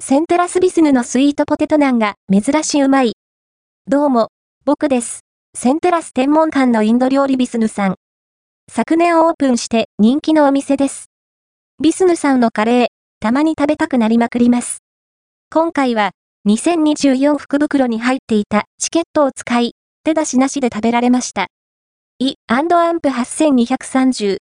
[0.00, 3.12] セントラスビスヌのスイートポテトナンが珍しいうまい。
[3.86, 4.28] どうも、
[4.64, 5.20] 僕です。
[5.54, 7.96] セントラス天文館のインド料理ビスヌさん。
[8.70, 11.10] 昨年オープンして人気のお店です。
[11.82, 12.86] ビスヌさんのカレー、
[13.20, 14.78] たまに食べたくなりまくります。
[15.52, 16.12] 今回は、
[16.46, 19.72] 2024福袋に入っていたチケットを使い、
[20.04, 21.48] 手出しなしで食べられました。
[22.20, 22.68] イアン
[23.00, 24.36] プ8230